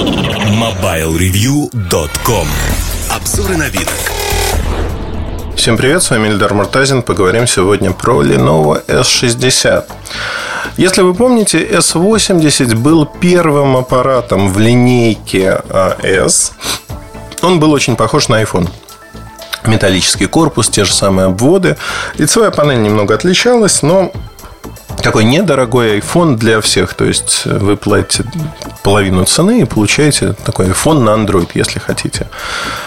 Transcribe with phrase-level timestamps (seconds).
[0.00, 2.48] MobileReview.com
[3.10, 3.86] Обзоры на вид.
[5.54, 7.02] Всем привет, с вами Ильдар Муртазин.
[7.02, 9.84] Поговорим сегодня про Lenovo S60.
[10.78, 15.60] Если вы помните, S80 был первым аппаратом в линейке
[16.02, 16.52] S.
[17.42, 18.70] Он был очень похож на iPhone
[19.66, 21.76] металлический корпус, те же самые обводы.
[22.16, 24.10] Лицевая панель немного отличалась, но
[25.00, 26.94] такой недорогой iPhone для всех.
[26.94, 28.24] То есть вы платите
[28.82, 32.28] половину цены и получаете такой iPhone на Android, если хотите.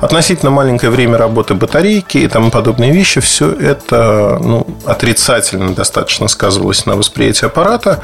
[0.00, 6.86] Относительно маленькое время работы батарейки и тому подобные вещи, все это ну, отрицательно достаточно сказывалось
[6.86, 8.02] на восприятии аппарата.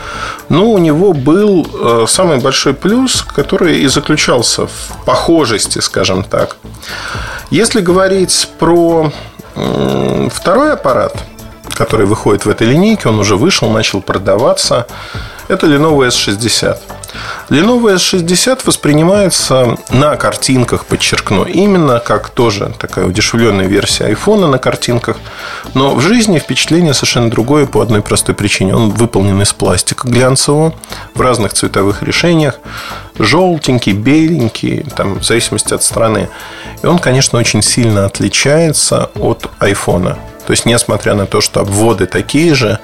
[0.48, 6.56] Но у него был э, самый большой плюс, который и заключался в похожести, скажем так.
[7.50, 9.12] Если говорить про
[10.30, 11.16] второй аппарат–
[11.80, 14.86] который выходит в этой линейке, он уже вышел, начал продаваться.
[15.48, 16.76] Это Lenovo S60.
[17.48, 25.16] Lenovo S60 воспринимается на картинках, подчеркну, именно как тоже такая удешевленная версия iPhone на картинках.
[25.72, 28.76] Но в жизни впечатление совершенно другое по одной простой причине.
[28.76, 30.74] Он выполнен из пластика глянцевого
[31.14, 32.58] в разных цветовых решениях.
[33.18, 36.28] Желтенький, беленький, там, в зависимости от страны.
[36.82, 40.18] И он, конечно, очень сильно отличается от iPhone.
[40.50, 42.80] То есть, несмотря на то, что обводы такие же,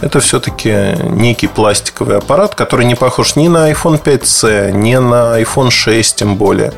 [0.00, 5.70] это все-таки некий пластиковый аппарат, который не похож ни на iPhone 5C, ни на iPhone
[5.70, 6.72] 6 тем более.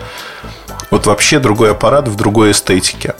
[0.91, 3.15] Вот вообще другой аппарат в другой эстетике.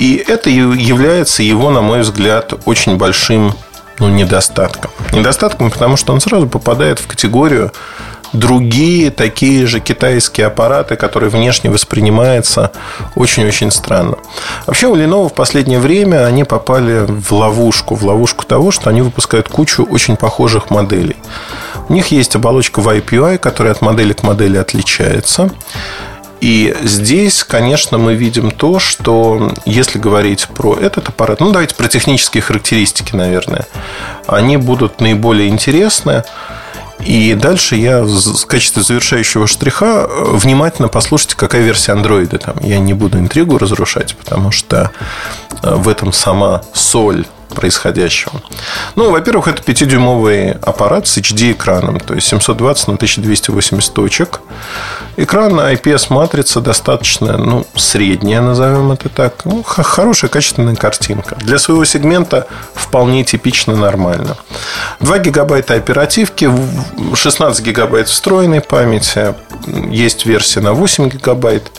[0.00, 3.54] И это является его, на мой взгляд, очень большим
[4.00, 4.90] ну, недостатком.
[5.12, 7.70] Недостатком, потому что он сразу попадает в категорию
[8.34, 12.72] другие такие же китайские аппараты, которые внешне воспринимаются
[13.14, 14.18] очень-очень странно.
[14.66, 19.00] Вообще у Lenovo в последнее время они попали в ловушку, в ловушку того, что они
[19.00, 21.16] выпускают кучу очень похожих моделей.
[21.88, 25.50] У них есть оболочка YPI, которая от модели к модели отличается.
[26.40, 31.88] И здесь, конечно, мы видим то, что если говорить про этот аппарат, ну давайте про
[31.88, 33.66] технические характеристики, наверное,
[34.26, 36.24] они будут наиболее интересны.
[37.00, 42.56] И дальше я в качестве завершающего штриха э, внимательно послушайте, какая версия андроида там.
[42.60, 44.90] Я не буду интригу разрушать, потому что
[45.62, 48.42] э, в этом сама соль происходящего.
[48.96, 54.40] Ну, во-первых, это 5-дюймовый аппарат с HD-экраном, то есть 720 на 1280 точек.
[55.16, 59.44] Экран IPS-матрица достаточно, ну, средняя, назовем это так.
[59.44, 61.36] Ну, хорошая, качественная картинка.
[61.36, 64.36] Для своего сегмента вполне типично нормально.
[65.00, 66.50] 2 гигабайта оперативки,
[67.14, 69.34] 16 гигабайт встроенной памяти,
[69.90, 71.70] есть версия на 8 гигабайт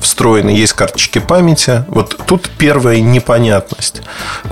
[0.00, 1.84] встроены, есть карточки памяти.
[1.88, 4.02] Вот тут первая непонятность.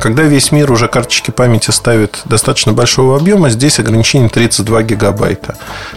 [0.01, 5.57] Когда весь мир уже карточки памяти ставит достаточно большого объема, здесь ограничение 32 гигабайта.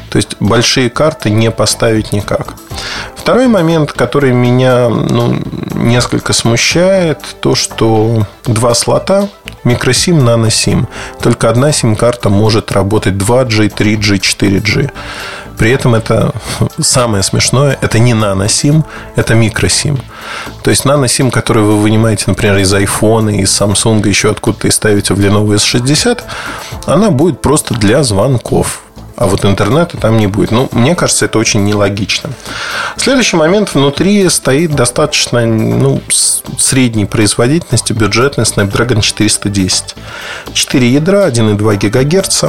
[0.09, 2.55] То есть большие карты не поставить никак.
[3.15, 5.39] Второй момент, который меня ну,
[5.73, 9.29] несколько смущает, то, что два слота
[9.63, 10.87] микросим, наносим.
[11.21, 14.91] Только одна сим-карта может работать 2G, 3G, 4G.
[15.59, 16.33] При этом это
[16.79, 18.85] самое смешное, это не наносим,
[19.17, 19.99] это микросим.
[20.63, 25.13] То есть наносим, который вы вынимаете, например, из iPhone, из Samsung, еще откуда-то и ставите
[25.13, 26.21] в Lenovo S60,
[26.85, 28.83] она будет просто для звонков
[29.19, 30.51] а вот интернета там не будет.
[30.51, 32.29] Ну, мне кажется, это очень нелогично.
[32.95, 33.75] Следующий момент.
[33.75, 36.01] Внутри стоит достаточно ну,
[36.57, 39.95] средней производительности бюджетный Snapdragon 410.
[40.53, 42.43] 4 ядра, 1,2 ГГц,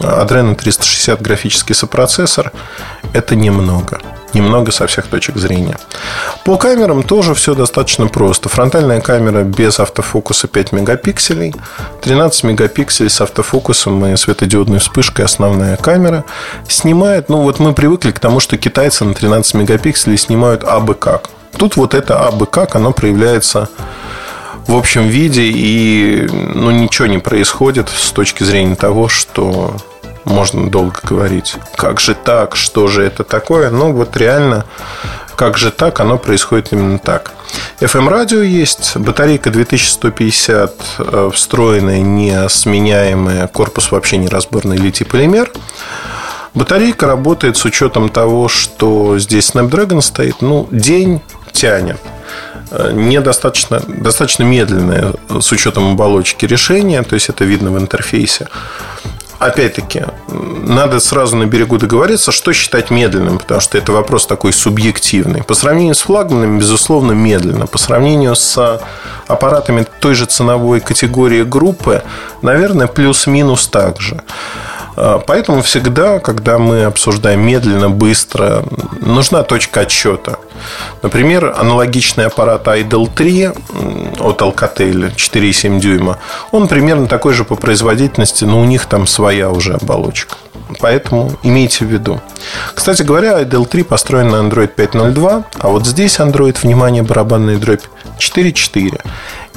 [0.00, 2.52] Adreno 360 графический сопроцессор.
[3.12, 4.00] Это немного
[4.36, 5.78] немного со всех точек зрения.
[6.44, 8.48] По камерам тоже все достаточно просто.
[8.48, 11.54] Фронтальная камера без автофокуса 5 мегапикселей,
[12.02, 16.24] 13 мегапикселей с автофокусом и светодиодной вспышкой основная камера.
[16.68, 21.30] Снимает, ну вот мы привыкли к тому, что китайцы на 13 мегапикселей снимают абы как.
[21.56, 23.68] Тут вот это абы как, оно проявляется
[24.66, 29.76] в общем виде, и ну, ничего не происходит с точки зрения того, что
[30.24, 31.54] можно долго говорить.
[31.76, 32.56] Как же так?
[32.56, 33.70] Что же это такое?
[33.70, 34.64] Ну, вот реально,
[35.36, 36.00] как же так?
[36.00, 37.32] Оно происходит именно так.
[37.80, 45.52] FM-радио есть, батарейка 2150, э, встроенная, не сменяемая, корпус вообще не разборный литий-полимер.
[46.54, 51.20] Батарейка работает с учетом того, что здесь Snapdragon стоит, ну, день
[51.52, 51.98] тянет
[52.92, 58.48] недостаточно достаточно медленное с учетом оболочки решение, то есть это видно в интерфейсе
[59.38, 65.42] опять-таки, надо сразу на берегу договориться, что считать медленным, потому что это вопрос такой субъективный.
[65.42, 67.66] По сравнению с флагманами, безусловно, медленно.
[67.66, 68.80] По сравнению с
[69.26, 72.02] аппаратами той же ценовой категории группы,
[72.42, 74.22] наверное, плюс-минус так же.
[74.96, 78.64] А, поэтому всегда, когда мы обсуждаем медленно, быстро,
[79.00, 80.38] нужна точка отсчета.
[81.02, 83.46] Например, аналогичный аппарат Idol 3
[84.20, 86.18] от Alcatel 4,7 дюйма,
[86.50, 90.36] он примерно такой же по производительности, но у них там своя уже оболочка.
[90.80, 92.20] Поэтому имейте в виду.
[92.74, 97.84] Кстати говоря, IDL 3 построен на Android 5.02, а вот здесь Android, внимание, барабанная дробь
[98.18, 99.00] 4.4.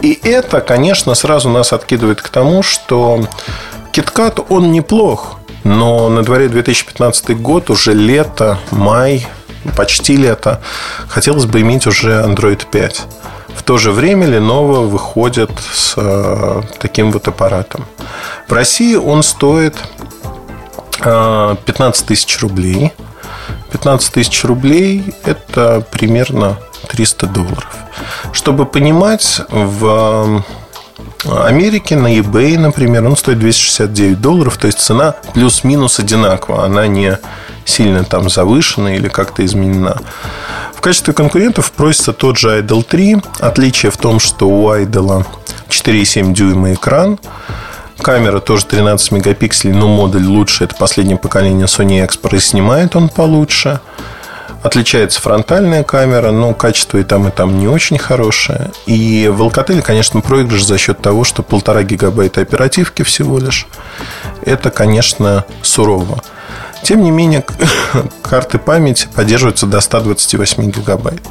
[0.02, 3.26] И это, конечно, сразу нас откидывает к тому, что
[3.94, 9.28] KitKat, он неплох, но на дворе 2015 год, уже лето, май,
[9.76, 10.62] почти лето.
[11.08, 13.02] Хотелось бы иметь уже Android 5.
[13.56, 17.86] В то же время Lenovo выходит с э, таким вот аппаратом.
[18.48, 19.76] В России он стоит
[21.00, 22.94] 15 э, тысяч рублей.
[23.72, 26.58] 15 тысяч рублей– это примерно
[26.88, 27.76] 300 долларов.
[28.32, 30.44] Чтобы понимать, в
[31.38, 37.18] Америке на eBay, например, он стоит 269 долларов, то есть цена плюс-минус одинакова, она не
[37.66, 39.98] сильно там завышена или как-то изменена.
[40.74, 43.18] В качестве конкурентов просится тот же Idol 3.
[43.40, 45.26] Отличие в том, что у Idol
[45.70, 47.20] 4,7 дюйма экран,
[48.02, 50.64] Камера тоже 13 мегапикселей, но модуль лучше.
[50.64, 53.82] Это последнее поколение Sony и снимает он получше.
[54.62, 58.72] Отличается фронтальная камера, но качество и там, и там не очень хорошее.
[58.86, 63.68] И в Alcatel, конечно, проигрыш за счет того, что полтора гигабайта оперативки всего лишь.
[64.44, 66.22] Это, конечно, сурово.
[66.84, 67.46] Тем не менее,
[68.22, 71.22] карты памяти поддерживаются до 128 гигабайт.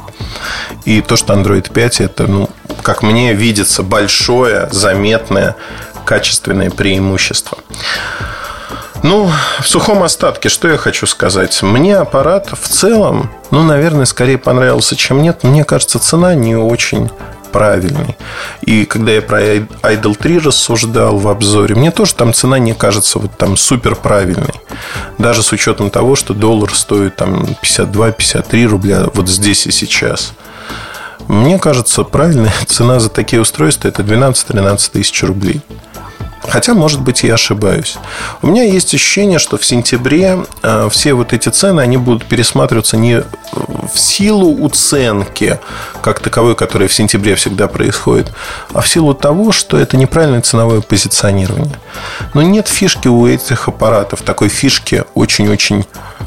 [0.85, 2.49] И то, что Android 5, это, ну,
[2.81, 5.55] как мне видится, большое, заметное,
[6.05, 7.59] качественное преимущество.
[9.01, 9.31] Ну,
[9.61, 11.61] в сухом остатке, что я хочу сказать.
[11.61, 15.43] Мне аппарат в целом, ну, наверное, скорее понравился, чем нет.
[15.43, 17.09] Мне кажется, цена не очень
[17.51, 18.17] правильный.
[18.61, 23.19] И когда я про Idol 3 рассуждал в обзоре, мне тоже там цена не кажется
[23.19, 24.53] вот там супер правильной.
[25.17, 30.33] Даже с учетом того, что доллар стоит там 52-53 рубля вот здесь и сейчас.
[31.27, 35.61] Мне кажется, правильная цена за такие устройства это 12-13 тысяч рублей.
[36.49, 37.97] Хотя, может быть, я ошибаюсь.
[38.41, 42.97] У меня есть ощущение, что в сентябре э, все вот эти цены, они будут пересматриваться
[42.97, 43.23] не
[43.93, 45.59] в силу уценки,
[46.01, 48.31] как таковой, которая в сентябре всегда происходит,
[48.73, 51.79] а в силу того, что это неправильное ценовое позиционирование.
[52.33, 55.85] Но нет фишки у этих аппаратов, такой фишки очень-очень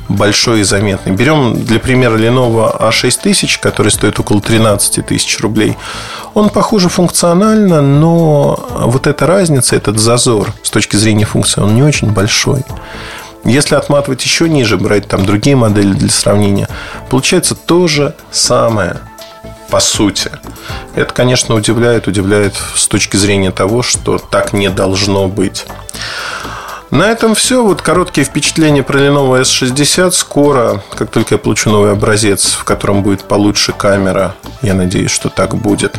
[0.08, 1.12] большой и заметный.
[1.12, 5.76] Берем для примера Lenovo A6000, который стоит около 13 тысяч рублей.
[6.34, 11.82] Он похоже функционально, но вот эта разница, этот зазор с точки зрения функции, он не
[11.82, 12.64] очень большой.
[13.44, 16.68] Если отматывать еще ниже, брать там другие модели для сравнения,
[17.10, 18.98] получается то же самое
[19.68, 20.30] по сути.
[20.94, 25.64] Это, конечно, удивляет, удивляет с точки зрения того, что так не должно быть.
[26.92, 27.64] На этом все.
[27.64, 30.10] Вот короткие впечатления про Lenovo S60.
[30.10, 35.30] Скоро, как только я получу новый образец, в котором будет получше камера, я надеюсь, что
[35.30, 35.98] так будет,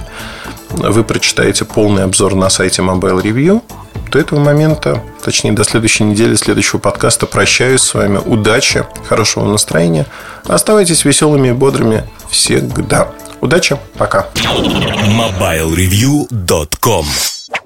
[0.69, 3.63] вы прочитаете полный обзор на сайте Mobile Review.
[4.12, 8.19] До этого момента, точнее до следующей недели, следующего подкаста прощаюсь с вами.
[8.24, 10.06] Удачи, хорошего настроения.
[10.45, 13.07] Оставайтесь веселыми и бодрыми всегда.
[13.42, 14.28] Удачи, пока.
[14.36, 17.07] MobileReview.com